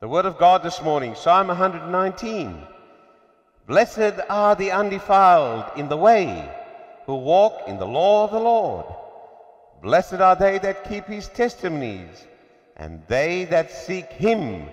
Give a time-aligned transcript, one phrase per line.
[0.00, 2.66] The Word of God this morning, Psalm 119.
[3.66, 6.50] Blessed are the undefiled in the way,
[7.04, 8.86] who walk in the law of the Lord.
[9.82, 12.24] Blessed are they that keep his testimonies,
[12.78, 14.70] and they that seek him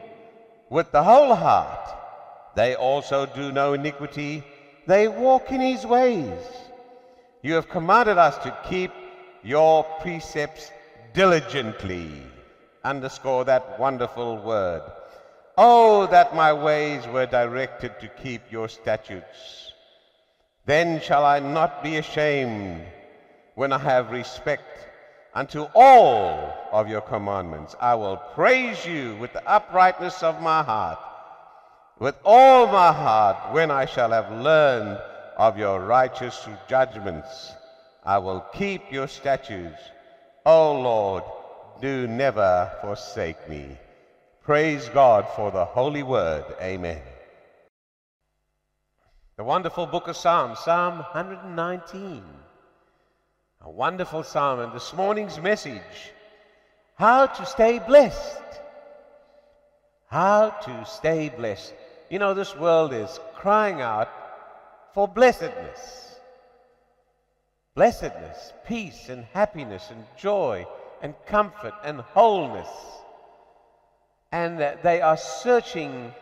[0.70, 1.90] with the whole heart.
[2.56, 4.46] They also do no iniquity,
[4.86, 6.40] they walk in his ways.
[7.44, 8.92] You have commanded us to keep
[9.44, 10.72] your precepts
[11.14, 12.24] diligently.
[12.86, 14.84] Underscore that wonderful word.
[15.58, 19.74] Oh, that my ways were directed to keep your statutes.
[20.68, 22.86] Then shall I not be ashamed
[23.56, 24.88] when I have respect
[25.34, 27.76] unto all of your commandments.
[27.82, 31.00] I will praise you with the uprightness of my heart,
[31.98, 35.00] with all my heart, when I shall have learned
[35.38, 37.54] of your righteous judgments.
[38.04, 39.82] I will keep your statutes.
[40.46, 41.24] O Lord,
[41.82, 43.78] do never forsake me.
[44.48, 46.46] Praise God for the holy word.
[46.62, 47.02] Amen.
[49.36, 52.24] The wonderful book of Psalms, Psalm 119.
[53.60, 54.62] A wonderful psalm.
[54.62, 56.14] And this morning's message
[56.96, 58.40] how to stay blessed.
[60.06, 61.74] How to stay blessed.
[62.10, 64.08] You know, this world is crying out
[64.94, 66.16] for blessedness.
[67.76, 70.66] Blessedness, peace, and happiness, and joy,
[71.02, 72.70] and comfort, and wholeness
[74.32, 76.14] and they are searching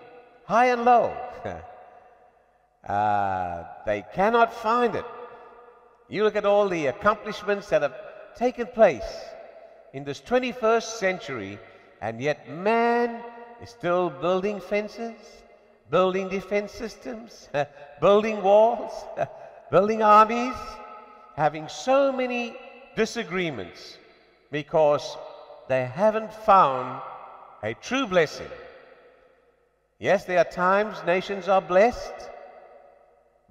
[0.46, 1.16] high and low.
[2.88, 5.06] uh, they cannot find it.
[6.08, 7.96] You look at all the accomplishments that have
[8.36, 9.26] taken place
[9.94, 11.60] in this 21st century,
[12.02, 13.24] and yet man
[13.62, 15.16] is still building fences,
[15.90, 17.50] building defense systems,
[18.02, 18.92] building walls,
[19.72, 20.56] building armies,
[21.36, 22.56] having so many
[22.96, 23.98] disagreements
[24.52, 25.18] because
[25.68, 27.02] they haven't found
[27.66, 28.48] a true blessing.
[29.98, 32.14] Yes, there are times nations are blessed,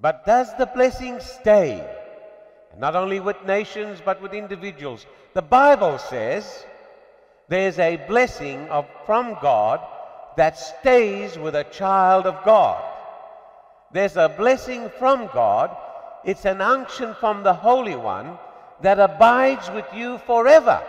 [0.00, 1.84] but does the blessing stay?
[2.78, 5.04] Not only with nations, but with individuals.
[5.32, 6.64] The Bible says
[7.48, 9.80] there's a blessing of, from God
[10.36, 12.84] that stays with a child of God.
[13.92, 15.76] There's a blessing from God.
[16.24, 18.38] It's an unction from the Holy One
[18.80, 20.80] that abides with you forever.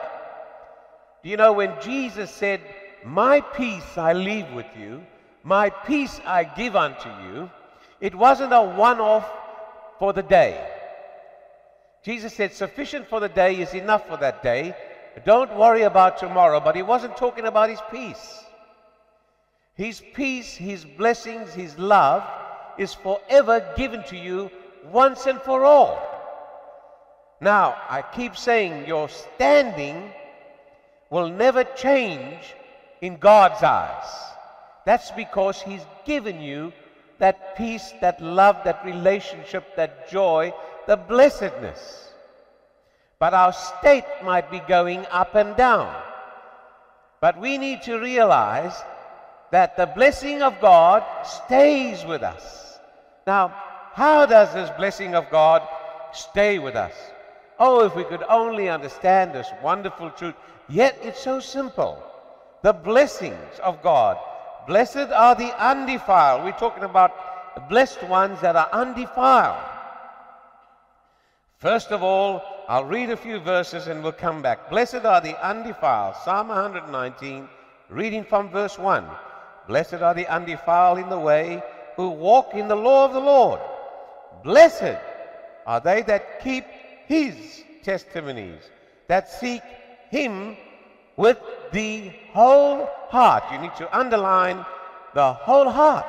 [1.23, 2.61] Do you know when Jesus said,
[3.05, 5.05] my peace I leave with you,
[5.43, 7.51] my peace I give unto you.
[8.01, 9.31] It wasn't a one off
[9.99, 10.59] for the day.
[12.03, 14.75] Jesus said, Sufficient for the day is enough for that day.
[15.23, 16.59] Don't worry about tomorrow.
[16.59, 18.43] But he wasn't talking about his peace.
[19.75, 22.23] His peace, his blessings, his love
[22.77, 24.49] is forever given to you
[24.91, 25.99] once and for all.
[27.41, 30.11] Now, I keep saying your standing
[31.09, 32.55] will never change
[33.01, 34.07] in God's eyes.
[34.85, 36.73] That's because He's given you
[37.19, 40.53] that peace, that love, that relationship, that joy,
[40.87, 42.09] the blessedness.
[43.19, 45.95] But our state might be going up and down.
[47.21, 48.75] But we need to realize
[49.51, 52.77] that the blessing of God stays with us.
[53.25, 53.53] Now,
[53.93, 55.61] how does this blessing of God
[56.11, 56.93] stay with us?
[57.57, 60.35] Oh, if we could only understand this wonderful truth.
[60.67, 62.03] Yet it's so simple
[62.65, 64.17] the blessings of God.
[64.65, 66.43] Blessed are the undefiled.
[66.43, 69.63] We're talking about blessed ones that are undefiled.
[71.59, 74.71] First of all, I'll read a few verses and we'll come back.
[74.71, 76.15] Blessed are the undefiled.
[76.23, 77.47] Psalm 119,
[77.89, 79.05] reading from verse 1.
[79.67, 81.61] Blessed are the undefiled in the way
[81.95, 83.59] who walk in the law of the Lord.
[84.43, 84.97] Blessed
[85.67, 86.65] are they that keep
[87.05, 88.63] his testimonies,
[89.05, 89.61] that seek
[90.09, 90.57] him
[91.17, 91.37] with
[91.71, 93.43] the whole heart.
[93.51, 94.65] You need to underline
[95.13, 96.05] the whole heart.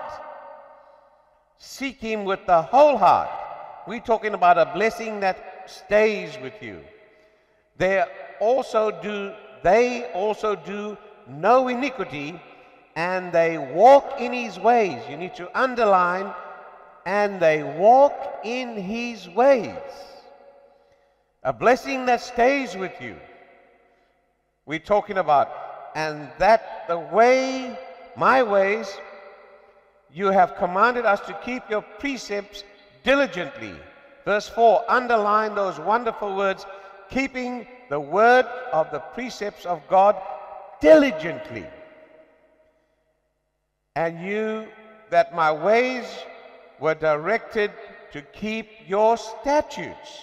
[1.59, 3.31] Seek Him with the whole heart.
[3.87, 6.81] We're talking about a blessing that stays with you.
[7.79, 8.05] They
[8.41, 10.97] also do, they also do
[11.29, 12.41] no iniquity
[12.97, 15.03] and they walk in His ways.
[15.09, 16.33] You need to underline,
[17.05, 19.77] and they walk in His ways.
[21.43, 23.17] A blessing that stays with you
[24.67, 25.51] we're talking about.
[25.95, 27.79] And that the way,
[28.17, 28.95] my ways,
[30.13, 32.65] you have commanded us to keep your precepts
[33.05, 33.75] diligently.
[34.25, 36.67] Verse 4, underline those wonderful words,
[37.09, 40.17] keeping the word of the precepts of God
[40.81, 41.65] diligently.
[43.95, 44.67] And you,
[45.11, 46.05] that my ways
[46.81, 47.71] were directed
[48.13, 50.21] to keep your statutes.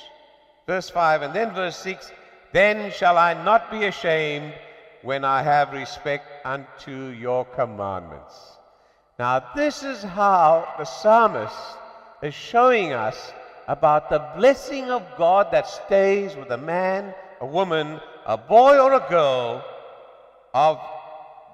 [0.67, 2.11] Verse 5, and then verse 6,
[2.53, 4.53] then shall I not be ashamed
[5.01, 8.33] when I have respect unto your commandments.
[9.17, 11.55] Now, this is how the psalmist
[12.21, 13.33] is showing us
[13.67, 18.94] about the blessing of God that stays with a man, a woman, a boy, or
[18.94, 19.65] a girl
[20.53, 20.79] of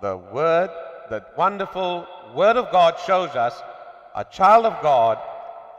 [0.01, 0.69] the Word,
[1.09, 2.05] the wonderful
[2.35, 3.61] Word of God shows us,
[4.15, 5.17] a child of God,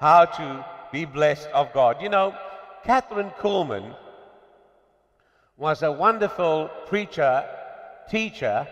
[0.00, 2.00] how to be blessed of God.
[2.00, 2.34] You know,
[2.84, 3.94] Kathryn Kuhlman
[5.60, 7.44] was a wonderful preacher,
[8.10, 8.66] teacher,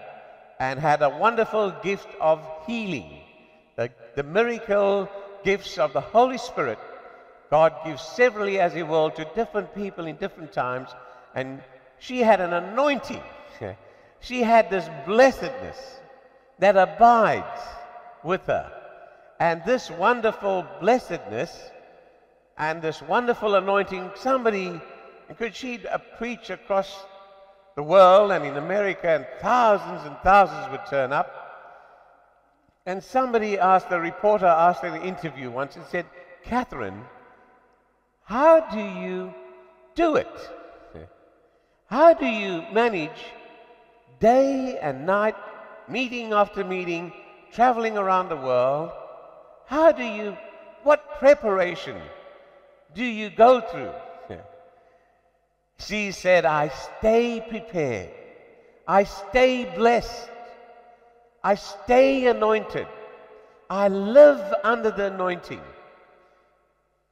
[0.58, 3.20] and had a wonderful gift of healing.
[3.76, 5.06] The, the miracle
[5.44, 6.79] gifts of the Holy Spirit,
[7.50, 10.88] God gives severally as He will to different people in different times,
[11.35, 11.62] and
[11.99, 13.23] she had an anointing.
[14.20, 16.00] she had this blessedness
[16.58, 17.61] that abides
[18.25, 18.73] with her.
[19.38, 21.70] And this wonderful blessedness
[22.56, 24.81] and this wonderful anointing, somebody,
[25.37, 27.05] could she uh, preach across
[27.79, 31.33] the world and in America, and thousands and thousands would turn up.
[32.87, 36.07] And somebody asked, the reporter asked in the interview once and said,
[36.45, 37.05] Kathryn,
[38.25, 39.33] how do you
[39.95, 40.27] do it?
[41.87, 43.21] How do you manage
[44.21, 45.37] day and night,
[45.89, 47.13] meeting after meeting,
[47.53, 48.91] traveling around the world?
[49.67, 50.37] How do you,
[50.83, 51.97] what preparation
[52.95, 53.93] do you go through?
[55.79, 58.11] She said, I stay prepared.
[58.87, 60.29] I stay blessed.
[61.43, 62.87] I stay anointed.
[63.71, 65.61] I live under the anointing.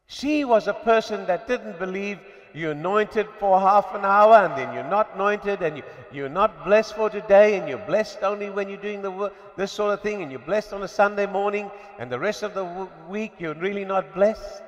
[0.07, 2.19] She was a person that didn't believe
[2.55, 6.65] you're anointed for half an hour and then you're not anointed and you, you're not
[6.65, 10.23] blessed for today and you're blessed only when you're doing the this sort of thing
[10.23, 13.85] and you're blessed on a Sunday morning and the rest of the week you're really
[13.85, 14.63] not blessed.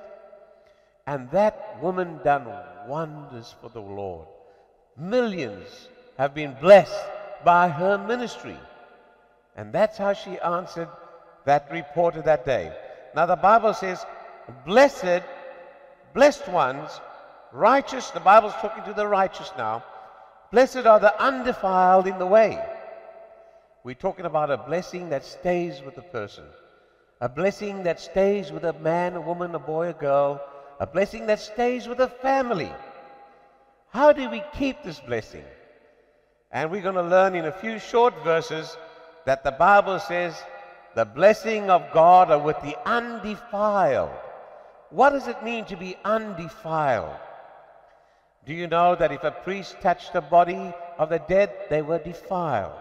[1.08, 2.46] And that woman done
[2.86, 4.26] wonders for the Lord.
[4.94, 5.88] Millions
[6.18, 7.02] have been blessed
[7.42, 8.58] by her ministry.
[9.56, 10.90] And that's how she answered
[11.46, 12.70] that reporter that day.
[13.16, 14.04] Now the Bible says,
[14.66, 15.22] blessed,
[16.12, 16.90] blessed ones,
[17.54, 19.82] righteous, the Bible's talking to the righteous now.
[20.52, 22.62] Blessed are the undefiled in the way.
[23.82, 26.44] We're talking about a blessing that stays with the person,
[27.22, 30.42] a blessing that stays with a man, a woman, a boy, a girl,
[30.80, 32.70] a blessing that stays with a family.
[33.90, 35.44] How do we keep this blessing?
[36.52, 38.76] And we're going to learn in a few short verses
[39.26, 40.34] that the Bible says
[40.94, 44.10] the blessing of God are with the undefiled.
[44.90, 47.16] What does it mean to be undefiled?
[48.46, 51.98] Do you know that if a priest touched the body of the dead, they were
[51.98, 52.72] defiled?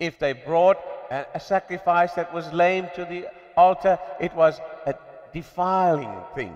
[0.00, 0.78] If they brought
[1.10, 4.94] a, a sacrifice that was lame to the altar, it was a
[5.32, 6.54] defiling thing.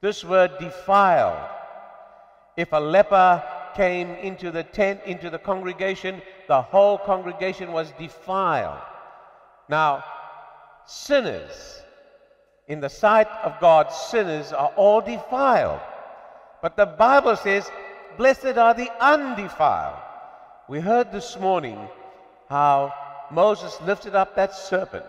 [0.00, 1.38] This word defiled.
[2.56, 3.42] If a leper
[3.74, 8.80] came into the tent, into the congregation, the whole congregation was defiled.
[9.68, 10.02] Now,
[10.86, 11.82] sinners,
[12.66, 15.80] in the sight of God, sinners are all defiled.
[16.62, 17.70] But the Bible says,
[18.16, 19.98] Blessed are the undefiled.
[20.68, 21.78] We heard this morning
[22.48, 22.92] how
[23.30, 25.04] Moses lifted up that serpent,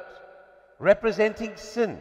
[0.80, 2.00] representing sin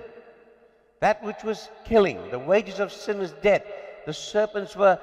[1.01, 2.31] that which was killing.
[2.31, 3.63] The wages of sin is death.
[4.07, 4.99] The serpents were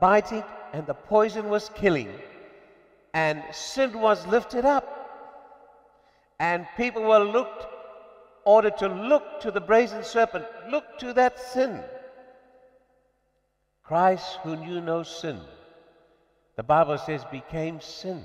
[0.00, 2.10] biting and the poison was killing.
[3.14, 4.92] And sin was lifted up.
[6.38, 7.66] And people were looked,
[8.44, 11.82] ordered to look to the brazen serpent, look to that sin.
[13.82, 15.40] Christ, who knew no sin,
[16.56, 18.22] the Bible says, became sin,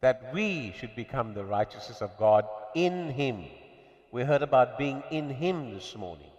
[0.00, 2.44] that we should become the righteousness of God
[2.74, 3.44] in him.
[4.14, 6.30] We heard about being in Him this morning,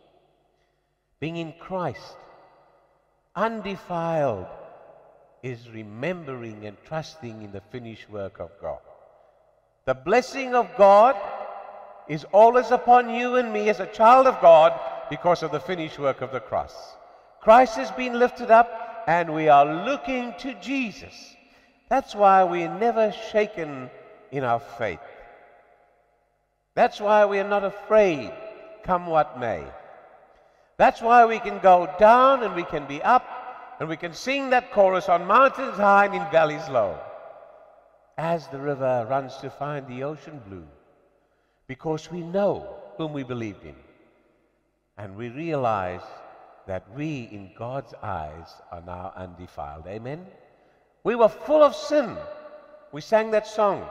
[1.20, 2.15] being in Christ.
[3.36, 4.48] Undefiled
[5.44, 8.79] is remembering and trusting in the finished work of God.
[9.84, 11.17] The blessing of God
[12.08, 14.72] is always upon you and me as a child of God
[15.10, 16.96] because of the finished work of the cross.
[17.41, 21.36] Christ has been lifted up and we are looking to Jesus.
[21.89, 23.89] That's why we're never shaken
[24.32, 25.01] in our faith.
[26.75, 28.32] That's why we are not afraid,
[28.84, 29.63] come what may.
[30.77, 33.25] That's why we can go down and we can be up
[33.79, 37.00] and we can sing that chorus on mountains high and in valleys low
[38.17, 40.67] as the river runs to find the ocean blue
[41.67, 43.75] because we know whom we believed in
[44.98, 46.03] and we realize
[46.67, 49.88] that we in God's eyes are now undefiled.
[49.88, 50.25] Amen?
[51.03, 52.17] We were full of sin.
[52.91, 53.88] We sang that song.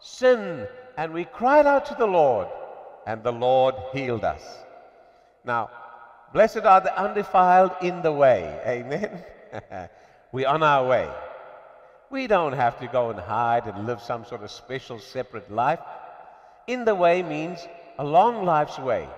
[0.00, 2.48] Sin and we cried out to the Lord,
[3.06, 4.42] and the Lord healed us.
[5.44, 5.70] Now,
[6.32, 8.60] blessed are the undefiled in the way.
[8.66, 9.22] Amen.
[10.32, 11.08] We're on our way.
[12.10, 15.80] We don't have to go and hide and live some sort of special separate life.
[16.66, 17.58] In the way means
[17.98, 19.08] a long life's way.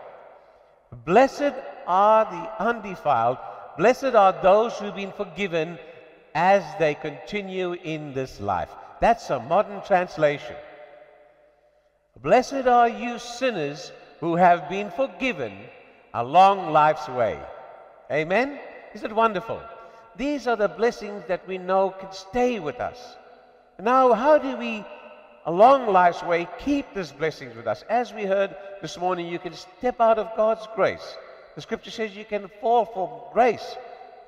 [1.04, 1.54] Blessed
[1.86, 3.38] are the undefiled.
[3.76, 5.78] Blessed are those who've been forgiven
[6.34, 8.70] as they continue in this life.
[9.00, 10.56] That's a modern translation.
[12.22, 15.56] Blessed are you sinners who have been forgiven
[16.12, 17.38] a long life's way.
[18.10, 18.58] Amen?
[18.92, 19.62] Is it wonderful?
[20.16, 23.16] These are the blessings that we know can stay with us.
[23.78, 24.84] Now, how do we,
[25.46, 27.84] a long life's way, keep these blessings with us?
[27.88, 31.16] As we heard this morning, you can step out of God's grace.
[31.54, 33.76] The scripture says you can fall from grace.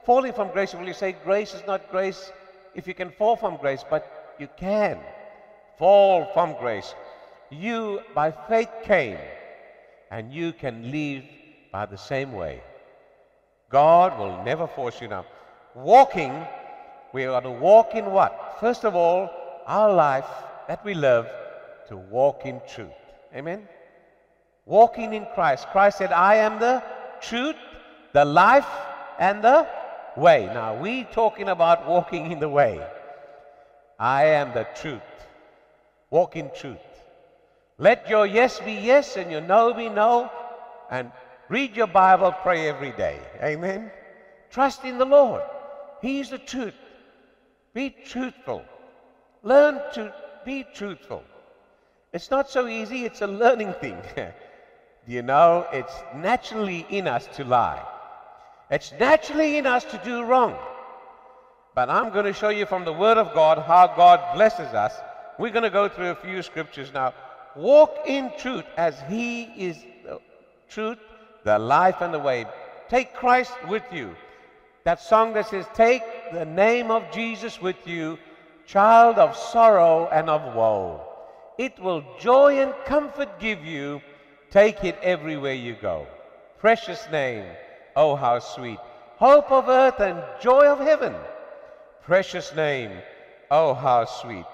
[0.04, 2.30] Falling from grace, will you say grace is not grace
[2.76, 5.00] if you can fall from grace, but you can
[5.76, 6.94] fall from grace.
[7.50, 9.18] You, by faith, came,
[10.10, 11.24] and you can leave
[11.72, 12.62] by the same way.
[13.70, 15.24] God will never force you now.
[15.74, 16.46] Walking,
[17.12, 18.56] we are to walk in what?
[18.60, 19.30] First of all,
[19.66, 20.26] our life
[20.68, 21.28] that we live
[21.88, 23.00] to walk in truth.
[23.34, 23.68] Amen?
[24.64, 25.66] Walking in Christ.
[25.68, 26.82] Christ said, I am the
[27.20, 27.56] truth,
[28.12, 28.66] the life,
[29.18, 29.66] and the
[30.16, 30.46] way.
[30.46, 32.84] Now, we talking about walking in the way.
[33.98, 35.02] I am the truth.
[36.10, 36.78] Walk in truth.
[37.80, 40.30] Let your yes be yes and your no be no.
[40.90, 41.10] And
[41.48, 43.18] read your Bible, pray every day.
[43.42, 43.90] Amen.
[44.50, 45.42] Trust in the Lord.
[46.02, 46.74] He's the truth.
[47.72, 48.62] Be truthful.
[49.42, 50.12] Learn to
[50.44, 51.24] be truthful.
[52.12, 53.96] It's not so easy, it's a learning thing.
[54.14, 54.26] Do
[55.06, 57.82] you know, it's naturally in us to lie.
[58.70, 60.58] It's naturally in us to do wrong.
[61.74, 64.92] But I'm going to show you from the Word of God how God blesses us.
[65.38, 67.14] We're going to go through a few scriptures now.
[67.56, 70.20] Walk in truth as He is the
[70.68, 70.98] truth,
[71.44, 72.46] the life, and the way.
[72.88, 74.14] Take Christ with you.
[74.84, 76.02] That song that says, Take
[76.32, 78.18] the name of Jesus with you,
[78.66, 81.02] child of sorrow and of woe.
[81.58, 84.00] It will joy and comfort give you.
[84.50, 86.06] Take it everywhere you go.
[86.58, 87.44] Precious name.
[87.94, 88.78] Oh, how sweet.
[89.16, 91.14] Hope of earth and joy of heaven.
[92.02, 92.92] Precious name.
[93.50, 94.46] Oh, how sweet.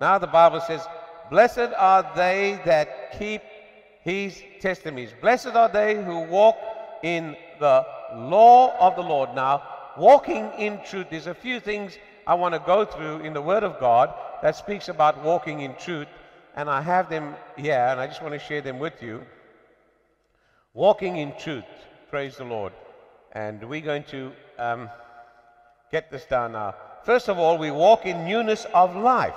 [0.00, 0.86] Now the Bible says,
[1.30, 3.42] Blessed are they that keep
[4.02, 5.10] his testimonies.
[5.20, 6.56] Blessed are they who walk
[7.02, 9.34] in the law of the Lord.
[9.34, 9.62] Now,
[9.96, 13.62] walking in truth, there's a few things I want to go through in the Word
[13.62, 16.08] of God that speaks about walking in truth,
[16.54, 19.22] and I have them here, and I just want to share them with you.
[20.74, 21.64] Walking in truth.
[22.10, 22.72] Praise the Lord.
[23.32, 24.90] And we're going to um,
[25.90, 26.74] get this down now.
[27.04, 29.34] First of all, we walk in newness of life.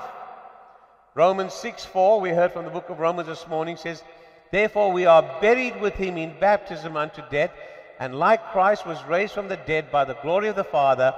[1.15, 4.03] Romans 6 4, we heard from the book of Romans this morning, says,
[4.51, 7.51] Therefore we are buried with him in baptism unto death,
[7.99, 11.13] and like Christ was raised from the dead by the glory of the Father,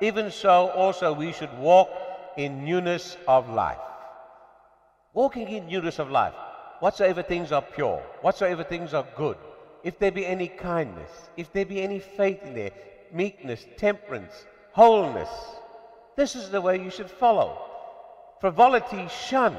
[0.00, 1.90] even so also we should walk
[2.36, 3.78] in newness of life.
[5.12, 6.34] Walking in newness of life.
[6.80, 9.36] Whatsoever things are pure, whatsoever things are good,
[9.82, 12.72] if there be any kindness, if there be any faith in there,
[13.12, 15.28] meekness, temperance, wholeness,
[16.16, 17.73] this is the way you should follow.
[18.44, 19.56] Frivolity, shun.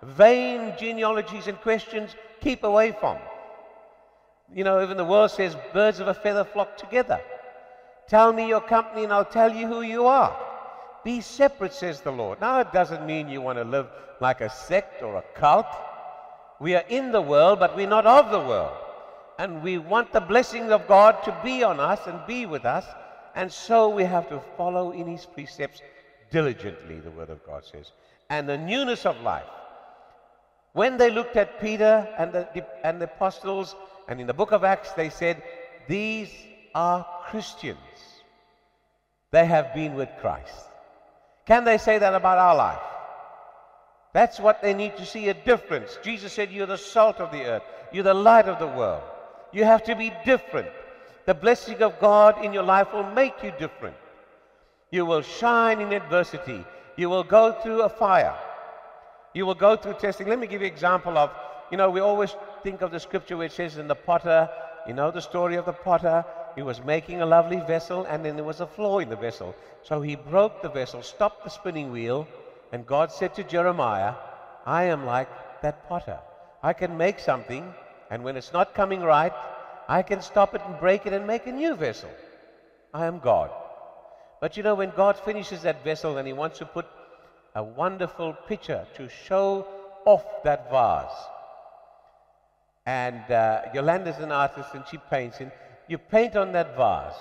[0.00, 3.18] Vain genealogies and questions, keep away from.
[4.54, 7.20] You know, even the world says birds of a feather flock together.
[8.06, 10.32] Tell me your company and I'll tell you who you are.
[11.02, 12.40] Be separate, says the Lord.
[12.40, 13.88] Now, it doesn't mean you want to live
[14.20, 15.66] like a sect or a cult.
[16.60, 18.76] We are in the world, but we're not of the world
[19.40, 22.86] and we want the blessings of God to be on us and be with us.
[23.34, 25.82] And so we have to follow in his precepts
[26.34, 27.92] diligently, the word of God says.
[28.28, 29.54] And the newness of life.
[30.72, 33.76] When they looked at Peter and the, and the apostles,
[34.08, 35.40] and in the book of Acts, they said,
[35.86, 36.30] These
[36.74, 37.78] are Christians.
[39.30, 40.66] They have been with Christ.
[41.46, 42.82] Can they say that about our life?
[44.12, 45.98] That's what they need to see a difference.
[46.02, 47.62] Jesus said, You're the salt of the earth,
[47.92, 49.04] you're the light of the world.
[49.52, 50.70] You have to be different.
[51.26, 53.96] The blessing of God in your life will make you different.
[54.94, 56.64] You will shine in adversity.
[56.94, 58.38] You will go through a fire.
[59.32, 60.28] You will go through testing.
[60.28, 61.32] Let me give you an example of,
[61.72, 64.48] you know, we always think of the scripture which says in the potter,
[64.86, 66.24] you know the story of the potter.
[66.54, 69.56] He was making a lovely vessel and then there was a flaw in the vessel.
[69.82, 72.28] So he broke the vessel, stopped the spinning wheel,
[72.70, 74.14] and God said to Jeremiah,
[74.64, 75.28] I am like
[75.62, 76.20] that potter.
[76.62, 77.74] I can make something
[78.10, 79.32] and when it's not coming right,
[79.88, 82.10] I can stop it and break it and make a new vessel.
[82.92, 83.50] I am God.
[84.44, 86.84] But you know, when God finishes that vessel and He wants to put
[87.54, 89.66] a wonderful picture to show
[90.04, 91.16] off that vase,
[92.84, 95.50] and uh, Yolanda's an artist and she paints, and
[95.88, 97.16] you paint on that vase.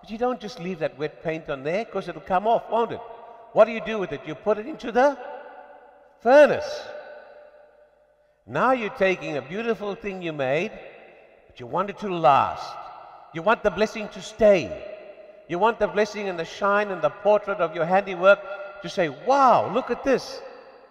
[0.00, 2.90] But you don't just leave that wet paint on there because it'll come off, won't
[2.90, 3.00] it?
[3.52, 4.22] What do you do with it?
[4.26, 5.16] You put it into the
[6.22, 6.88] furnace.
[8.48, 10.72] Now you're taking a beautiful thing you made,
[11.46, 12.68] but you want it to last.
[13.32, 14.93] You want the blessing to stay.
[15.48, 18.40] You want the blessing and the shine and the portrait of your handiwork
[18.82, 20.40] to say, wow, look at this.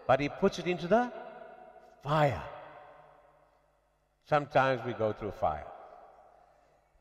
[0.08, 1.12] But he puts it into the
[2.04, 2.44] fire.
[4.26, 5.66] Sometimes we go through fire.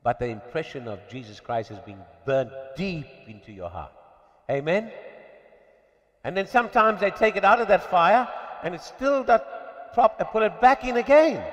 [0.02, 3.92] But the impression of Jesus Christ has been burned deep into your heart.
[4.50, 4.90] Amen?
[6.24, 8.28] And then sometimes they take it out of that fire
[8.62, 11.44] and it's still that prop and put it back in again.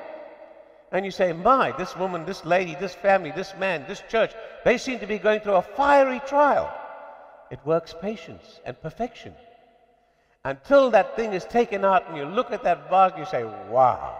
[0.91, 4.33] And you say, My, this woman, this lady, this family, this man, this church,
[4.65, 6.73] they seem to be going through a fiery trial.
[7.51, 9.33] It works patience and perfection.
[10.43, 14.19] Until that thing is taken out and you look at that vase you say, Wow,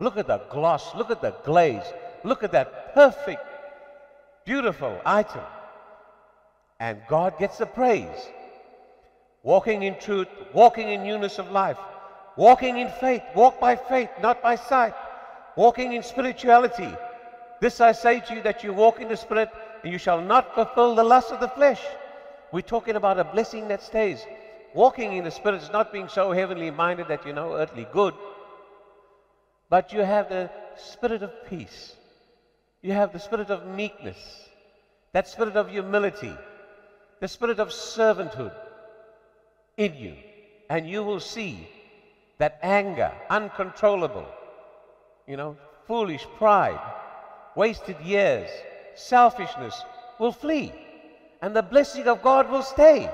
[0.00, 1.84] look at the gloss, look at the glaze,
[2.24, 3.44] look at that perfect,
[4.46, 5.42] beautiful item.
[6.80, 8.28] And God gets the praise.
[9.44, 11.78] Walking in truth, walking in newness of life,
[12.36, 14.94] walking in faith, walk by faith, not by sight
[15.56, 16.92] walking in spirituality.
[17.60, 19.50] This I say to you that you walk in the Spirit,
[19.82, 21.80] and you shall not fulfill the lust of the flesh.
[22.52, 24.24] We're talking about a blessing that stays.
[24.74, 28.14] Walking in the Spirit is not being so heavenly minded that you know earthly good,
[29.68, 31.94] but you have the spirit of peace.
[32.82, 34.18] You have the spirit of meekness,
[35.12, 36.34] that spirit of humility,
[37.20, 38.52] the spirit of servanthood
[39.76, 40.16] in you.
[40.68, 41.68] And you will see
[42.38, 44.26] that anger, uncontrollable,
[45.26, 46.80] you know, foolish pride,
[47.54, 48.48] wasted years,
[48.94, 49.80] selfishness
[50.18, 50.72] will flee,
[51.40, 53.10] and the blessing of God will stay.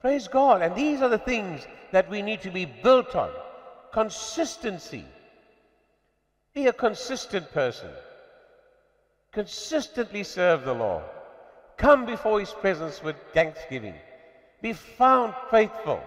[0.00, 0.62] Praise God.
[0.62, 3.30] And these are the things that we need to be built on
[3.92, 5.04] consistency.
[6.54, 7.90] Be a consistent person.
[9.32, 11.04] Consistently serve the Lord.
[11.76, 13.94] Come before His presence with thanksgiving.
[14.60, 16.02] Be found faithful.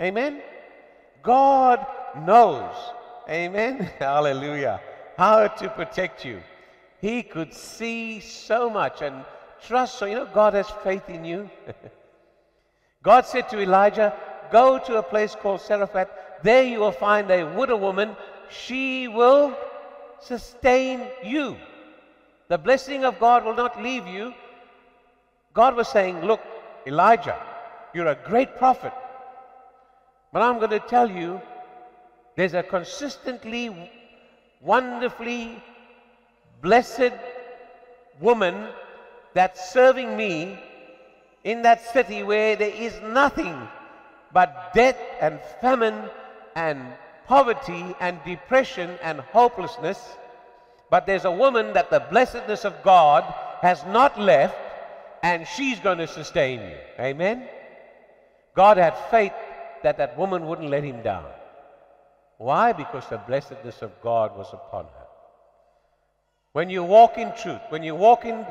[0.00, 0.42] Amen.
[1.22, 1.84] God
[2.24, 2.74] knows
[3.28, 3.90] Amen.
[3.98, 4.80] Hallelujah.
[5.16, 6.42] How to protect you.
[7.00, 9.24] He could see so much and
[9.64, 9.98] trust.
[9.98, 11.50] So, you know, God has faith in you.
[13.02, 14.14] God said to Elijah,
[14.50, 16.08] Go to a place called Zarephath.
[16.42, 18.16] There you will find a widow woman.
[18.50, 19.56] She will
[20.20, 21.56] sustain you.
[22.48, 24.34] The blessing of God will not leave you.
[25.54, 26.40] God was saying, Look,
[26.86, 27.40] Elijah,
[27.94, 28.92] you're a great prophet.
[30.32, 31.40] But I'm going to tell you
[32.36, 33.90] there's a consistently,
[34.60, 35.62] wonderfully
[36.62, 37.12] blessed
[38.20, 38.68] woman
[39.34, 40.58] that's serving me
[41.44, 43.56] in that city where there is nothing
[44.32, 46.08] but death and famine
[46.54, 46.80] and
[47.26, 49.98] poverty and depression and hopelessness.
[50.90, 53.24] But there's a woman that the blessedness of God
[53.60, 54.56] has not left,
[55.22, 56.76] and she's going to sustain you.
[57.00, 57.48] Amen?
[58.54, 59.32] God had faith
[59.82, 61.24] that that woman wouldn't let him down.
[62.38, 62.72] Why?
[62.72, 65.06] Because the blessedness of God was upon her.
[66.52, 68.44] When you walk in truth, when you walk in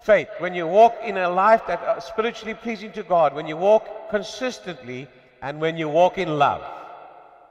[0.00, 3.56] faith, when you walk in a life that is spiritually pleasing to God, when you
[3.56, 5.08] walk consistently,
[5.42, 6.62] and when you walk in love,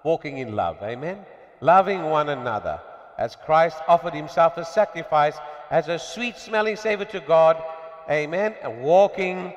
[0.03, 1.25] walking in love, amen?
[1.61, 2.79] Loving one another
[3.17, 5.37] as Christ offered himself a sacrifice
[5.71, 7.61] as a sweet smelling savor to God,
[8.09, 8.55] amen?
[8.61, 9.53] And walking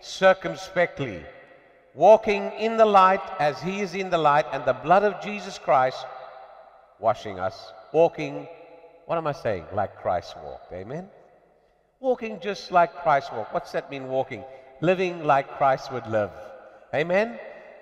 [0.00, 1.24] circumspectly
[1.94, 5.58] walking in the light as he is in the light, and the blood of Jesus
[5.58, 6.04] Christ
[6.98, 8.48] washing us, walking,
[9.06, 9.64] what am I saying?
[9.72, 10.72] Like Christ walked.
[10.72, 11.08] Amen?
[12.00, 13.52] Walking just like Christ walked.
[13.54, 14.44] What's that mean, walking?
[14.80, 16.30] Living like Christ would live.
[16.94, 17.38] Amen?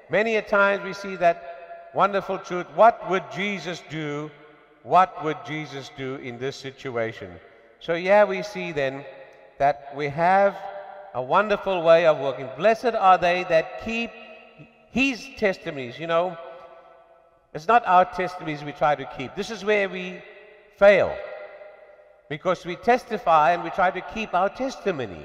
[0.09, 2.66] Many a times we see that wonderful truth.
[2.75, 4.31] What would Jesus do?
[4.83, 7.31] What would Jesus do in this situation?
[7.81, 9.05] So, yeah, we see then
[9.59, 10.57] that we have
[11.16, 12.46] a wonderful way of working.
[12.59, 14.11] Blessed are they that keep
[14.90, 15.98] his testimonies.
[15.98, 16.37] You know,
[17.55, 19.35] it's not our testimonies we try to keep.
[19.35, 20.20] This is where we
[20.76, 21.16] fail.
[22.29, 25.24] Because we testify and we try to keep our testimony.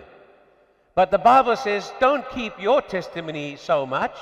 [0.95, 4.15] But the Bible says, don't keep your testimony so much.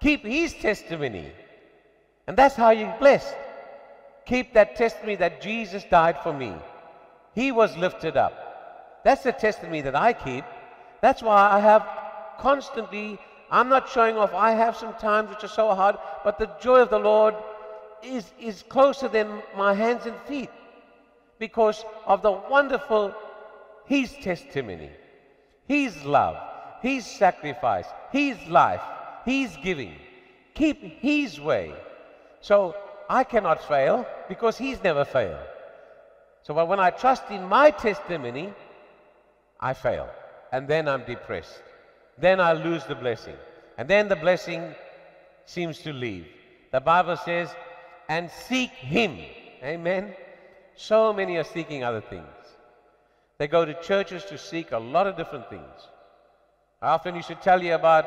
[0.00, 1.32] Keep his testimony.
[2.26, 3.34] And that's how you're blessed.
[4.26, 6.52] Keep that testimony that Jesus died for me.
[7.34, 9.00] He was lifted up.
[9.02, 10.44] That's the testimony that I keep.
[11.04, 11.86] That's why I have
[12.38, 13.18] constantly,
[13.50, 14.32] I'm not showing off.
[14.32, 17.34] I have some times which are so hard, but the joy of the Lord
[18.02, 20.48] is, is closer than my hands and feet
[21.38, 23.14] because of the wonderful,
[23.84, 24.92] His testimony,
[25.68, 26.38] His love,
[26.80, 28.80] His sacrifice, His life,
[29.26, 29.96] His giving.
[30.54, 31.74] Keep His way.
[32.40, 32.74] So
[33.10, 35.44] I cannot fail because He's never failed.
[36.44, 38.54] So when I trust in my testimony,
[39.60, 40.08] I fail
[40.54, 41.62] and then I'm depressed.
[42.16, 43.34] then I lose the blessing.
[43.76, 44.62] And then the blessing
[45.46, 46.26] seems to leave.
[46.70, 47.48] The Bible says,
[48.08, 49.18] and seek Him.
[49.64, 50.14] Amen.
[50.76, 52.36] So many are seeking other things.
[53.38, 55.88] They go to churches to seek a lot of different things.
[56.80, 58.04] I often used to tell you about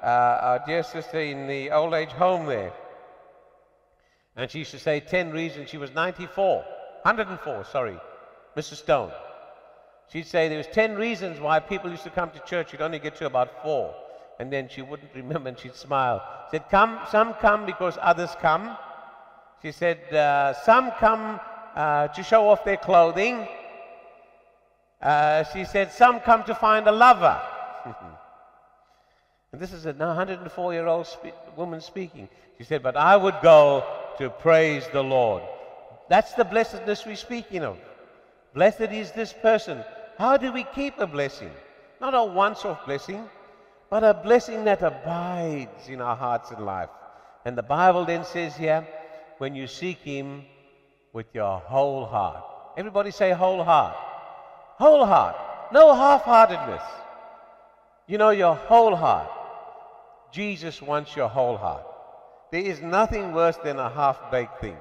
[0.00, 0.06] uh,
[0.48, 2.72] our dear sister in the old age home there.
[4.36, 5.68] And she used to say 10 reasons.
[5.68, 6.58] She was 94,
[7.02, 7.98] 104, sorry,
[8.56, 8.76] Mrs.
[8.76, 9.10] Stone.
[10.12, 12.72] She'd say there was 10 reasons why people used to come to church.
[12.72, 13.94] You'd only get to about four.
[14.40, 16.22] And then she wouldn't remember and she'd smile.
[16.46, 18.76] She said, come, some come because others come.
[19.60, 21.40] She said, uh, some come
[21.74, 23.46] uh, to show off their clothing.
[25.02, 27.40] Uh, she said, some come to find a lover.
[29.52, 32.28] and this is a 104 year old spe- woman speaking.
[32.56, 33.84] She said, but I would go
[34.18, 35.42] to praise the Lord.
[36.08, 37.76] That's the blessedness we're speaking of.
[38.54, 39.84] Blessed is this person.
[40.18, 41.52] How do we keep a blessing?
[42.00, 43.24] Not a once off blessing,
[43.88, 46.90] but a blessing that abides in our hearts and life.
[47.44, 48.86] And the Bible then says here,
[49.38, 50.44] when you seek Him
[51.12, 52.44] with your whole heart.
[52.76, 53.96] Everybody say whole heart.
[54.76, 55.36] Whole heart.
[55.72, 56.82] No half heartedness.
[58.06, 59.30] You know, your whole heart.
[60.32, 61.84] Jesus wants your whole heart.
[62.50, 64.76] There is nothing worse than a half baked thing.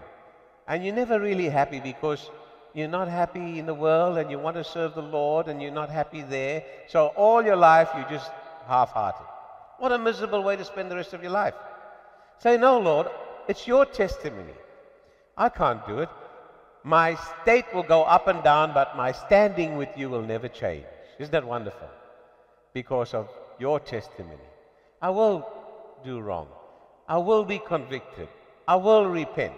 [0.67, 2.30] And you're never really happy because
[2.77, 5.71] you're not happy in the world and you want to serve the Lord and you're
[5.71, 6.63] not happy there.
[6.87, 8.29] So all your life you're just
[8.67, 9.25] half hearted.
[9.79, 11.55] What a miserable way to spend the rest of your life.
[12.37, 13.07] Say, No, Lord,
[13.47, 14.53] it's your testimony.
[15.35, 16.09] I can't do it.
[16.83, 20.85] My state will go up and down, but my standing with you will never change.
[21.17, 21.89] Isn't that wonderful?
[22.73, 23.27] Because of
[23.59, 24.49] your testimony.
[25.01, 25.49] I will
[26.03, 26.47] do wrong.
[27.07, 28.29] I will be convicted.
[28.67, 29.53] I will repent.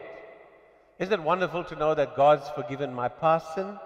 [0.99, 3.79] Isn't it wonderful to know that God's forgiven my past sin,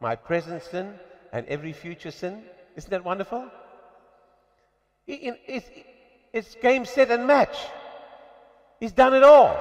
[0.00, 0.94] my present sin,
[1.32, 2.44] and every future sin?
[2.76, 3.50] Isn't that wonderful?
[5.08, 5.68] It's,
[6.32, 7.56] it's game, set, and match.
[8.78, 9.60] He's done it all.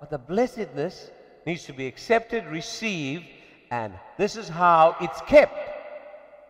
[0.00, 1.10] But the blessedness
[1.46, 3.24] needs to be accepted, received,
[3.70, 5.54] and this is how it's kept.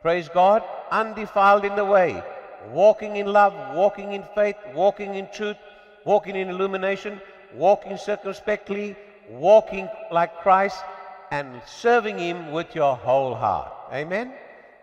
[0.01, 2.23] Praise God, undefiled in the way,
[2.71, 5.57] walking in love, walking in faith, walking in truth,
[6.05, 7.21] walking in illumination,
[7.55, 8.97] walking circumspectly,
[9.31, 10.83] walking like Christ,
[11.31, 13.73] and serving Him with your whole heart.
[13.93, 14.33] Amen?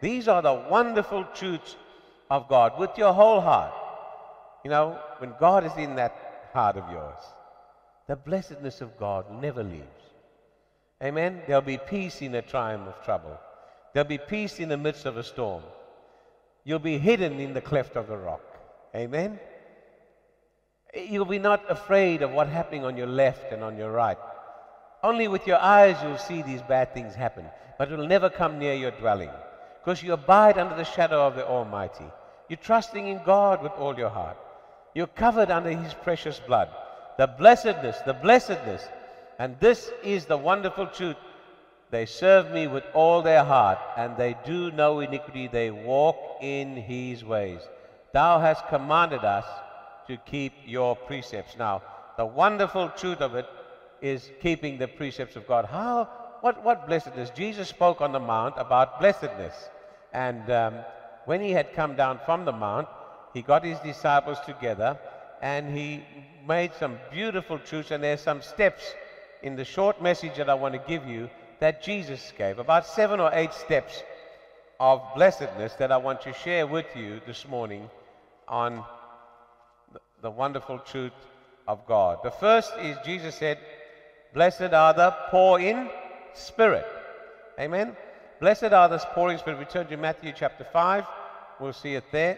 [0.01, 1.75] These are the wonderful truths
[2.29, 3.73] of God with your whole heart.
[4.63, 7.19] You know, when God is in that heart of yours,
[8.07, 9.83] the blessedness of God never leaves.
[11.03, 11.41] Amen?
[11.47, 13.37] There'll be peace in a time of trouble.
[13.93, 15.63] There'll be peace in the midst of a storm.
[16.63, 18.41] You'll be hidden in the cleft of the rock.
[18.95, 19.39] Amen?
[20.93, 24.17] You'll be not afraid of what's happening on your left and on your right.
[25.05, 27.45] Only with your eyes you'll see these bad things happen,
[27.77, 29.29] but it will never come near your dwelling
[29.79, 32.05] because you abide under the shadow of the Almighty.
[32.49, 34.35] You're trusting in God with all your heart.
[34.95, 36.69] You're covered under His precious blood.
[37.19, 38.81] The blessedness, the blessedness.
[39.37, 41.17] And this is the wonderful truth.
[41.91, 45.47] They serve me with all their heart, and they do no iniquity.
[45.47, 47.61] They walk in His ways.
[48.11, 49.45] Thou hast commanded us
[50.07, 51.55] to keep your precepts.
[51.59, 51.83] Now,
[52.17, 53.45] the wonderful truth of it
[54.01, 55.65] is keeping the precepts of God.
[55.65, 56.09] How,
[56.41, 57.29] what, what blessedness?
[57.31, 59.53] Jesus spoke on the mount about blessedness.
[60.13, 60.75] And um,
[61.25, 62.87] when he had come down from the mount,
[63.33, 64.97] he got his disciples together
[65.41, 66.03] and he
[66.47, 67.91] made some beautiful truths.
[67.91, 68.93] And there's some steps
[69.43, 71.29] in the short message that I want to give you
[71.59, 72.59] that Jesus gave.
[72.59, 74.03] About seven or eight steps
[74.79, 77.89] of blessedness that I want to share with you this morning
[78.47, 78.83] on
[79.93, 81.13] the, the wonderful truth
[81.67, 82.19] of God.
[82.23, 83.57] The first is Jesus said,
[84.33, 85.89] Blessed are the poor in
[86.33, 86.85] spirit.
[87.59, 87.95] Amen.
[88.39, 89.59] Blessed are the poor in spirit.
[89.59, 91.05] We turn to Matthew chapter 5.
[91.59, 92.37] We'll see it there.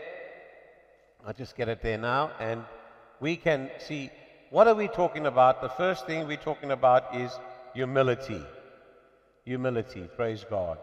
[1.26, 2.32] I'll just get it there now.
[2.40, 2.64] And
[3.20, 4.12] we can see
[4.50, 5.62] what are we talking about?
[5.62, 7.32] The first thing we're talking about is
[7.74, 8.42] humility.
[9.44, 10.08] Humility.
[10.16, 10.78] Praise God.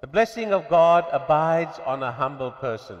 [0.00, 2.98] The blessing of God abides on a humble person.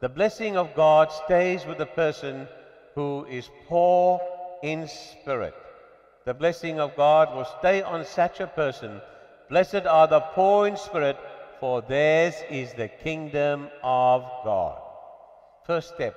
[0.00, 2.46] The blessing of God stays with a person
[2.94, 4.20] who is poor
[4.62, 5.54] in spirit.
[6.28, 9.00] The blessing of God will stay on such a person
[9.48, 11.16] Blessed are the poor in spirit,
[11.58, 14.78] for theirs is the kingdom of God.
[15.64, 16.14] First step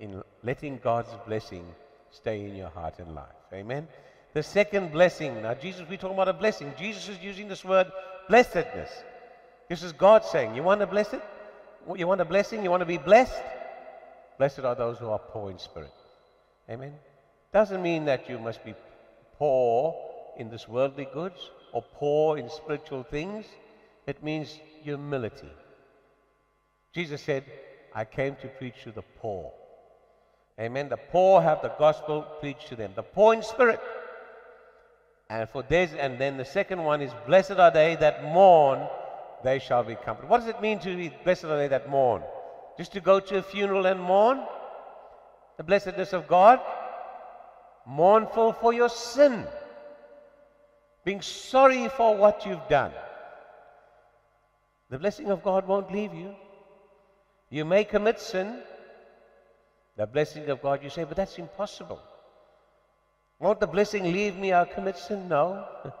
[0.00, 1.64] in letting God's blessing
[2.10, 3.38] stay in your heart and life.
[3.52, 3.86] Amen.
[4.34, 5.42] The second blessing.
[5.42, 6.72] Now, Jesus, we're talking about a blessing.
[6.76, 7.86] Jesus is using this word
[8.28, 8.90] blessedness.
[9.68, 11.20] This is God saying, You want a blessed?
[11.94, 12.64] You want a blessing?
[12.64, 13.42] You want to be blessed?
[14.38, 15.94] Blessed are those who are poor in spirit.
[16.68, 16.94] Amen.
[17.52, 18.74] Doesn't mean that you must be
[19.38, 19.94] poor
[20.36, 23.46] in this worldly goods or poor in spiritual things.
[24.06, 25.50] It means humility.
[26.94, 27.44] Jesus said,
[27.94, 29.52] I came to preach to the poor.
[30.60, 30.88] Amen.
[30.88, 32.92] The poor have the gospel preached to them.
[32.94, 33.80] The poor in spirit.
[35.28, 38.86] And for this, and then the second one is, Blessed are they that mourn,
[39.42, 40.30] they shall be comforted.
[40.30, 42.22] What does it mean to be blessed are they that mourn?
[42.78, 44.40] Just to go to a funeral and mourn?
[45.56, 46.60] The blessedness of God?
[47.86, 49.46] Mournful for your sin.
[51.04, 52.92] Being sorry for what you've done.
[54.90, 56.34] The blessing of God won't leave you.
[57.48, 58.60] You may commit sin.
[59.96, 62.00] The blessing of God, you say, but that's impossible.
[63.38, 64.52] Won't the blessing leave me?
[64.52, 65.28] I'll commit sin?
[65.28, 65.66] No.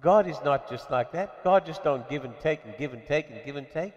[0.00, 1.42] God is not just like that.
[1.44, 3.92] God just don't give and take and give and take and give and take.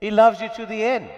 [0.00, 1.08] He loves you to the end.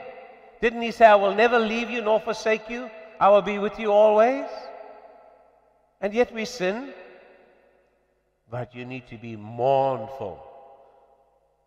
[0.60, 2.88] Didn't he say, I will never leave you nor forsake you?
[3.20, 4.46] I will be with you always?
[6.00, 6.92] And yet we sin.
[8.50, 10.42] But you need to be mournful.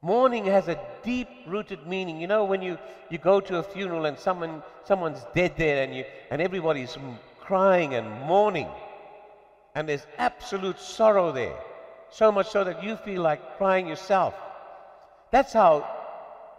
[0.01, 2.21] Mourning has a deep rooted meaning.
[2.21, 2.77] You know, when you,
[3.09, 6.97] you go to a funeral and someone, someone's dead there and, you, and everybody's
[7.41, 8.67] crying and mourning,
[9.75, 11.57] and there's absolute sorrow there,
[12.11, 14.33] so much so that you feel like crying yourself.
[15.31, 15.85] That's how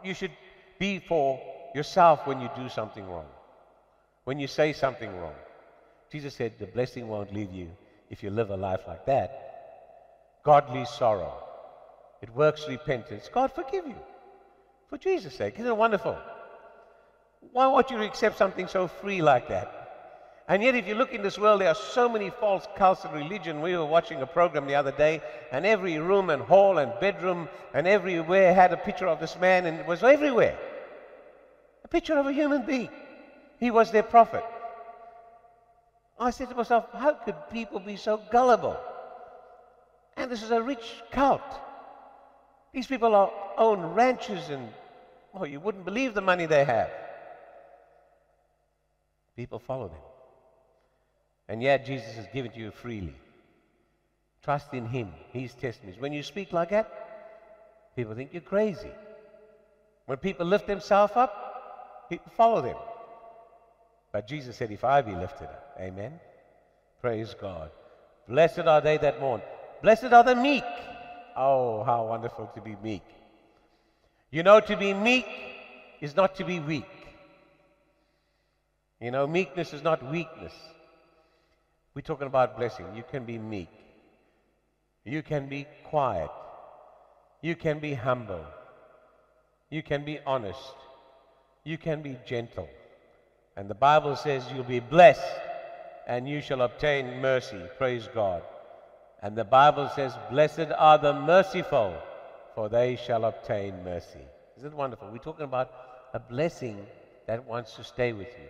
[0.04, 0.32] you should
[0.78, 1.40] be for
[1.74, 3.26] yourself when you do something wrong,
[4.24, 5.34] when you say something wrong.
[6.10, 7.68] Jesus said, The blessing won't leave you
[8.08, 10.40] if you live a life like that.
[10.42, 11.34] Godly sorrow.
[12.22, 13.30] It works repentance.
[13.32, 13.96] God forgive you.
[14.88, 15.54] For Jesus' sake.
[15.54, 16.18] Isn't it wonderful?
[17.52, 19.76] Why won't you accept something so free like that?
[20.48, 23.12] And yet, if you look in this world, there are so many false cults of
[23.12, 23.62] religion.
[23.62, 27.48] We were watching a program the other day, and every room and hall and bedroom
[27.72, 30.58] and everywhere had a picture of this man, and it was everywhere.
[31.84, 32.88] A picture of a human being.
[33.60, 34.42] He was their prophet.
[36.20, 38.78] I said to myself, how could people be so gullible?
[40.16, 41.40] And this is a rich cult.
[42.74, 44.68] These people are, own ranches and,
[45.34, 46.90] oh, you wouldn't believe the money they have.
[49.34, 50.02] People follow them.
[51.48, 53.16] And yet Jesus has given to you freely.
[54.42, 55.98] Trust in Him, His testimonies.
[56.00, 58.92] When you speak like that, people think you're crazy.
[60.06, 62.76] When people lift themselves up, people follow them.
[64.12, 66.20] But Jesus said, If I be lifted up, amen.
[67.00, 67.70] Praise God.
[68.28, 69.42] Blessed are they that mourn.
[69.82, 70.64] Blessed are the meek.
[71.36, 73.02] Oh, how wonderful to be meek.
[74.30, 75.26] You know, to be meek
[76.00, 76.84] is not to be weak.
[79.00, 80.52] You know, meekness is not weakness.
[81.94, 82.86] We're talking about blessing.
[82.94, 83.70] You can be meek.
[85.04, 86.30] You can be quiet.
[87.42, 88.44] You can be humble.
[89.70, 90.74] You can be honest.
[91.64, 92.68] You can be gentle.
[93.56, 95.49] And the Bible says you'll be blessed
[96.06, 97.60] and you shall obtain mercy.
[97.78, 98.42] Praise God.
[99.22, 101.94] And the Bible says, Blessed are the merciful,
[102.54, 104.24] for they shall obtain mercy.
[104.56, 105.08] Isn't it wonderful?
[105.10, 105.70] We're talking about
[106.14, 106.86] a blessing
[107.26, 108.48] that wants to stay with you.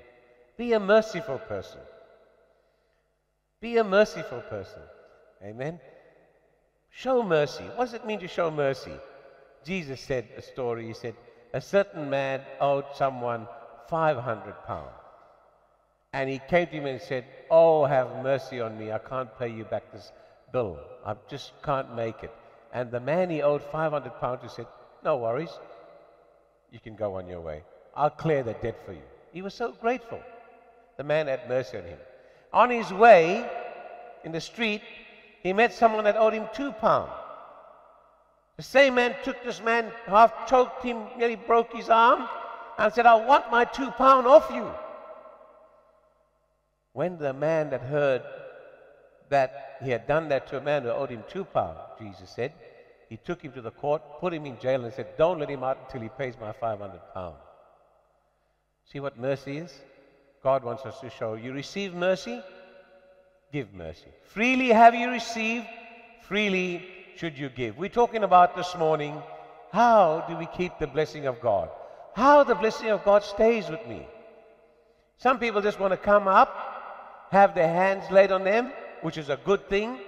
[0.56, 1.80] Be a merciful person.
[3.60, 4.82] Be a merciful person.
[5.44, 5.80] Amen.
[6.90, 7.64] Show mercy.
[7.76, 8.92] What does it mean to show mercy?
[9.64, 10.86] Jesus said a story.
[10.86, 11.14] He said,
[11.52, 13.46] A certain man owed someone
[13.88, 14.99] 500 pounds.
[16.12, 18.90] And he came to him and said, Oh, have mercy on me.
[18.90, 20.12] I can't pay you back this
[20.52, 20.78] bill.
[21.06, 22.34] I just can't make it.
[22.72, 24.66] And the man he owed 500 pounds, he said,
[25.04, 25.50] No worries.
[26.70, 27.62] You can go on your way.
[27.94, 29.02] I'll clear the debt for you.
[29.32, 30.20] He was so grateful.
[30.96, 31.98] The man had mercy on him.
[32.52, 33.48] On his way
[34.24, 34.82] in the street,
[35.42, 37.12] he met someone that owed him two pounds.
[38.56, 42.28] The same man took this man, half choked him, nearly broke his arm,
[42.78, 44.70] and said, I want my two pound off you.
[46.92, 48.22] When the man that heard
[49.29, 52.53] that he had done that to a man who owed him two pounds, Jesus said,
[53.11, 55.64] he took him to the court, put him in jail, and said, Don't let him
[55.64, 57.37] out until he pays my 500 pounds.
[58.85, 59.74] See what mercy is?
[60.44, 62.40] God wants us to show you receive mercy,
[63.53, 64.07] give mercy.
[64.22, 65.66] Freely have you received,
[66.22, 67.76] freely should you give.
[67.76, 69.20] We're talking about this morning
[69.72, 71.68] how do we keep the blessing of God?
[72.14, 74.07] How the blessing of God stays with me.
[75.18, 76.48] Some people just want to come up,
[77.30, 79.98] have their hands laid on them, which is a good thing.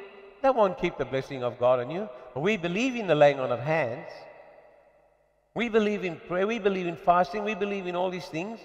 [0.42, 2.08] That won't keep the blessing of God on you.
[2.34, 4.08] But we believe in the laying on of hands.
[5.54, 6.46] We believe in prayer.
[6.46, 7.44] We believe in fasting.
[7.44, 8.58] We believe in all these things.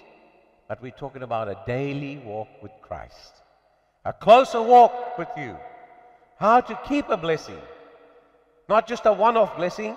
[0.68, 3.32] But we're talking about a daily walk with Christ,
[4.04, 5.56] a closer walk with you.
[6.38, 7.60] How to keep a blessing,
[8.68, 9.96] not just a one off blessing,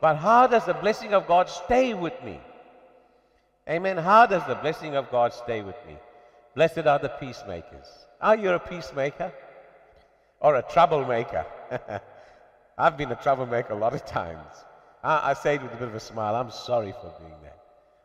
[0.00, 2.40] but how does the blessing of God stay with me?
[3.68, 3.96] Amen.
[3.96, 5.96] How does the blessing of God stay with me?
[6.54, 7.86] Blessed are the peacemakers.
[8.20, 9.32] Are you a peacemaker
[10.40, 11.46] or a troublemaker?
[12.78, 14.52] I've been a troublemaker a lot of times.
[15.02, 16.34] I, I say it with a bit of a smile.
[16.34, 17.58] I'm sorry for being that.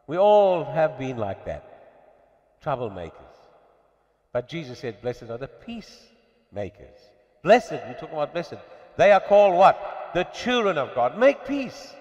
[0.07, 3.11] We all have been like that, troublemakers.
[4.31, 6.97] But Jesus said, Blessed are the peacemakers.
[7.43, 8.55] Blessed, we talk about blessed.
[8.97, 10.11] They are called what?
[10.13, 11.17] The children of God.
[11.17, 11.93] Make peace.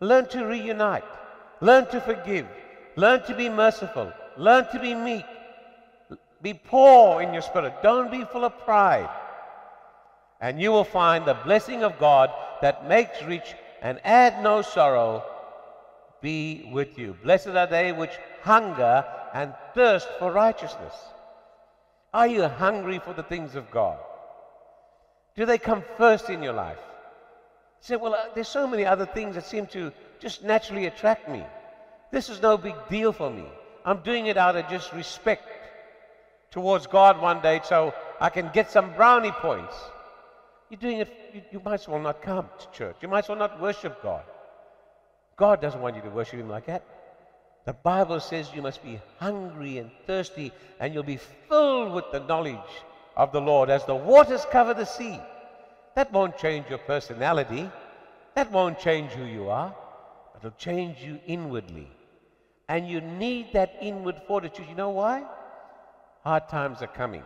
[0.00, 1.04] Learn to reunite.
[1.60, 2.46] Learn to forgive.
[2.96, 4.12] Learn to be merciful.
[4.36, 5.24] Learn to be meek.
[6.40, 7.74] Be poor in your spirit.
[7.82, 9.08] Don't be full of pride.
[10.40, 12.30] And you will find the blessing of God
[12.62, 15.24] that makes rich and add no sorrow
[16.20, 17.16] be with you.
[17.22, 20.94] Blessed are they which hunger and thirst for righteousness.
[22.12, 23.98] Are you hungry for the things of God?
[25.36, 26.78] Do they come first in your life?
[27.80, 31.28] You say, well, uh, there's so many other things that seem to just naturally attract
[31.28, 31.44] me.
[32.10, 33.44] This is no big deal for me.
[33.84, 35.46] I'm doing it out of just respect
[36.50, 39.74] towards God one day so I can get some brownie points.
[40.70, 42.96] You're doing it, you, you might as well not come to church.
[43.00, 44.22] You might as well not worship God.
[45.36, 46.84] God doesn't want you to worship Him like that.
[47.64, 52.20] The Bible says you must be hungry and thirsty, and you'll be filled with the
[52.20, 52.58] knowledge
[53.16, 55.20] of the Lord as the waters cover the sea.
[55.94, 57.70] That won't change your personality.
[58.34, 59.74] That won't change who you are.
[60.36, 61.90] It'll change you inwardly.
[62.68, 64.66] And you need that inward fortitude.
[64.68, 65.24] You know why?
[66.24, 67.22] Hard times are coming.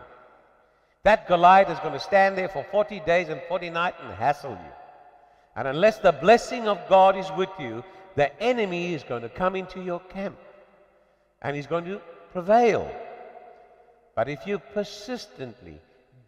[1.03, 4.51] That Goliath is going to stand there for 40 days and 40 nights and hassle
[4.51, 4.71] you.
[5.55, 7.83] And unless the blessing of God is with you,
[8.15, 10.37] the enemy is going to come into your camp
[11.41, 12.01] and he's going to
[12.31, 12.89] prevail.
[14.15, 15.79] But if you persistently,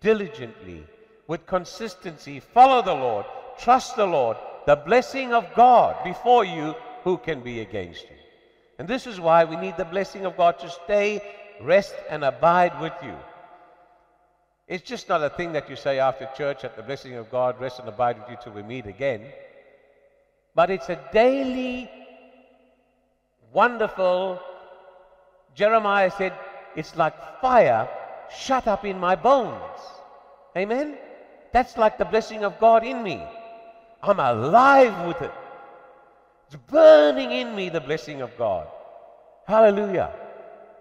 [0.01, 0.86] diligently,
[1.28, 3.25] with consistency follow the Lord,
[3.58, 8.17] trust the Lord, the blessing of God before you, who can be against you?
[8.78, 11.21] And this is why we need the blessing of God to stay,
[11.62, 13.15] rest, and abide with you.
[14.68, 17.60] It's just not a thing that you say after church at the blessing of God
[17.60, 19.28] rest and abide with you till we meet again.
[20.56, 21.89] But it's a daily,
[23.54, 24.39] wonderful,
[25.54, 26.34] Jeremiah said,
[26.76, 27.88] it's like fire
[28.36, 29.80] shut up in my bones.
[30.58, 30.98] Amen?
[31.52, 33.22] That's like the blessing of God in me.
[34.02, 35.32] I'm alive with it.
[36.48, 38.68] It's burning in me, the blessing of God.
[39.48, 40.12] Hallelujah.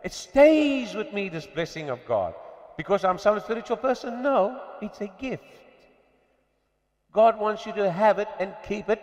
[0.05, 2.35] It stays with me, this blessing of God.
[2.77, 4.23] Because I'm some spiritual person?
[4.23, 5.45] No, it's a gift.
[7.11, 9.03] God wants you to have it and keep it,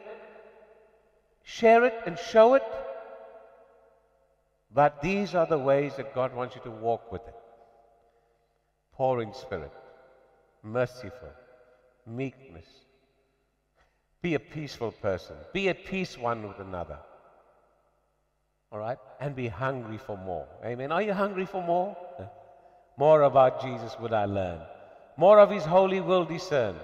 [1.44, 2.64] share it and show it.
[4.72, 7.36] But these are the ways that God wants you to walk with it.
[8.94, 9.72] Poor in spirit,
[10.62, 11.34] merciful,
[12.06, 12.68] meekness.
[14.22, 15.36] Be a peaceful person.
[15.52, 17.00] Be at peace one with another.
[18.72, 18.98] All right?
[19.20, 20.48] And be hungry for more.
[20.64, 20.92] Amen.
[20.92, 21.96] Are you hungry for more?
[22.98, 24.60] More about Jesus would I learn.
[25.18, 26.76] More of his holy will discern.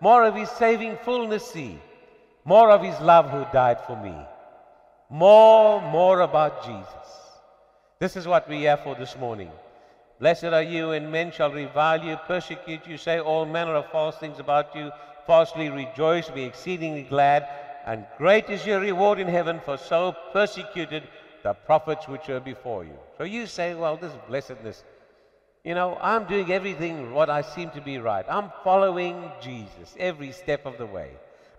[0.00, 1.78] More of his saving fullness see.
[2.44, 4.14] More of his love who died for me.
[5.10, 7.08] More, more about Jesus.
[7.98, 9.50] This is what we have for this morning.
[10.20, 14.16] Blessed are you, and men shall revile you, persecute you, say all manner of false
[14.16, 14.90] things about you,
[15.26, 17.48] falsely rejoice, be exceedingly glad,
[17.86, 21.04] and great is your reward in heaven, for so persecuted
[21.48, 22.98] the prophets which were before you.
[23.16, 24.84] So you say, well, this blessedness
[25.68, 28.24] you know, I'm doing everything what I seem to be right.
[28.28, 31.10] I'm following Jesus every step of the way.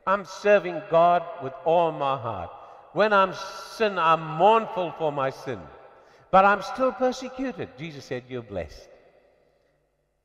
[0.08, 2.50] I'm serving God with all my heart.
[2.94, 3.34] When I'm
[3.78, 5.60] sin, I'm mournful for my sin.
[6.32, 7.70] But I'm still persecuted.
[7.78, 8.90] Jesus said, You're blessed.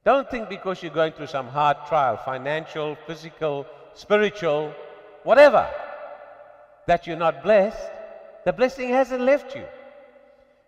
[0.04, 4.72] Don't think because you're going through some hard trial, financial, physical, spiritual,
[5.24, 5.68] whatever,
[6.86, 7.90] that you're not blessed.
[8.44, 9.64] The blessing hasn't left you.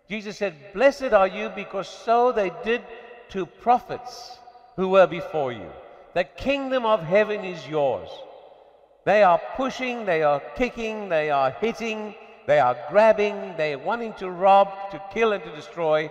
[0.09, 2.81] Jesus said, Blessed are you because so they did
[3.29, 4.37] to prophets
[4.75, 5.69] who were before you.
[6.13, 8.09] The kingdom of heaven is yours.
[9.05, 12.15] They are pushing, they are kicking, they are hitting,
[12.47, 16.09] they are grabbing, they're wanting to rob, to kill, and to destroy.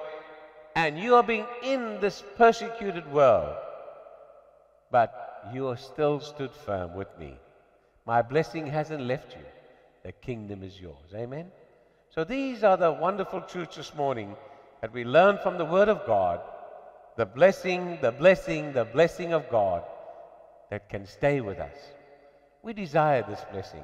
[0.74, 3.56] And you are being in this persecuted world.
[4.90, 7.36] But you are still stood firm with me.
[8.06, 9.44] My blessing hasn't left you.
[10.06, 11.12] The kingdom is yours.
[11.16, 11.50] Amen.
[12.10, 14.36] So these are the wonderful truths this morning
[14.80, 16.40] that we learn from the Word of God
[17.16, 19.82] the blessing, the blessing, the blessing of God
[20.70, 21.76] that can stay with us.
[22.62, 23.82] We desire this blessing.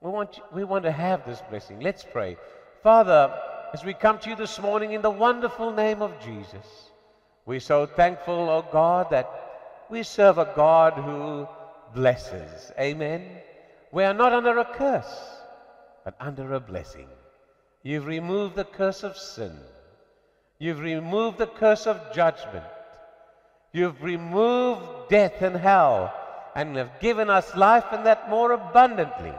[0.00, 1.80] We want, we want to have this blessing.
[1.80, 2.38] Let's pray.
[2.82, 3.30] Father,
[3.74, 6.64] as we come to you this morning in the wonderful name of Jesus,
[7.44, 9.28] we're so thankful, oh God, that
[9.90, 11.46] we serve a God who
[11.92, 12.72] blesses.
[12.80, 13.42] Amen.
[13.90, 15.40] We are not under a curse,
[16.04, 17.08] but under a blessing.
[17.82, 19.56] You've removed the curse of sin.
[20.58, 22.64] You've removed the curse of judgment.
[23.72, 26.12] You've removed death and hell
[26.54, 29.34] and have given us life and that more abundantly.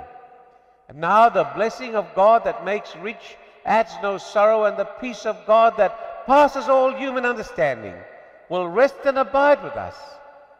[0.87, 5.25] And now the blessing of God that makes rich adds no sorrow, and the peace
[5.25, 7.95] of God that passes all human understanding
[8.49, 9.95] will rest and abide with us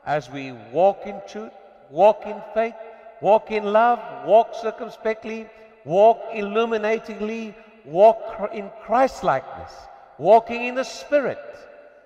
[0.05, 1.53] as we walk in truth,
[1.89, 2.75] walk in faith,
[3.22, 5.47] walk in love, walk circumspectly,
[5.86, 7.55] walk illuminatingly,
[7.86, 9.72] walk in Christ likeness,
[10.17, 11.39] walking in the Spirit.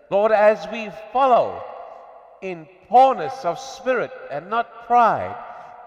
[0.10, 1.64] Lord, as we follow
[2.42, 5.36] in poorness of spirit and not pride,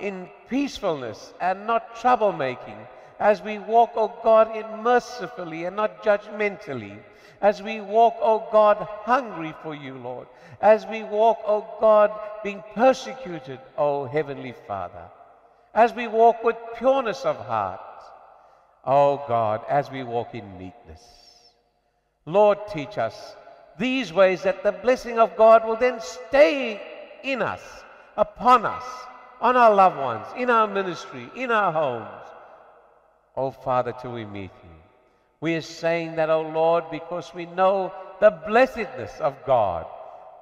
[0.01, 2.87] in peacefulness and not troublemaking,
[3.19, 6.99] as we walk, O oh God, in mercifully and not judgmentally,
[7.41, 10.27] as we walk, O oh God, hungry for you, Lord,
[10.61, 12.11] as we walk, O oh God,
[12.43, 15.11] being persecuted, O Heavenly Father,
[15.77, 17.81] as we walk with pureness of heart,
[18.85, 21.03] O God, as we walk in meekness.
[22.25, 23.37] Lord, teach us
[23.79, 26.81] these ways that the blessing of God will then stay
[27.23, 27.61] in us,
[28.17, 28.85] upon us,
[29.41, 32.27] on our loved ones, in our ministry, in our homes.
[33.37, 34.71] Oh, Father, till we meet you.
[35.43, 39.85] We are saying that, oh Lord, because we know the blessedness of God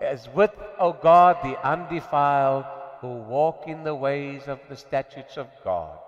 [0.01, 2.65] as with, O oh God, the undefiled
[3.05, 5.99] who walk in the ways of the statutes of God,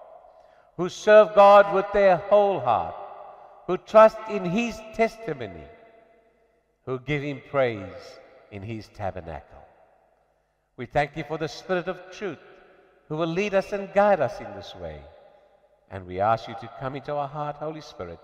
[0.78, 2.94] who serve God with their whole heart,
[3.66, 5.66] who trust in his testimony,
[6.86, 8.18] who give him praise
[8.50, 9.62] in his tabernacle.
[10.78, 12.38] We thank you for the Spirit of truth
[13.10, 15.00] who will lead us and guide us in this way.
[15.90, 18.20] And we ask you to come into our heart, Holy Spirit,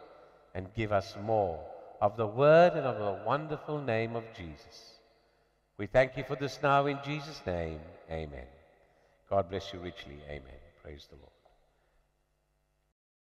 [0.54, 1.60] and give us more
[2.00, 4.96] of the word and of the wonderful name of Jesus.
[5.76, 7.80] We thank you for this now in Jesus' name.
[8.10, 8.51] Amen.
[9.32, 10.18] God bless you richly.
[10.28, 10.60] Amen.
[10.82, 11.31] Praise the Lord.